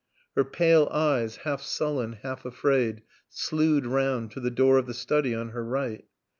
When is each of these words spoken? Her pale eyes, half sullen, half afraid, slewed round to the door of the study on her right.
Her 0.35 0.43
pale 0.43 0.87
eyes, 0.89 1.35
half 1.45 1.61
sullen, 1.61 2.13
half 2.23 2.43
afraid, 2.43 3.03
slewed 3.29 3.85
round 3.85 4.31
to 4.31 4.39
the 4.39 4.49
door 4.49 4.79
of 4.79 4.87
the 4.87 4.95
study 4.95 5.35
on 5.35 5.49
her 5.49 5.63
right. 5.63 6.03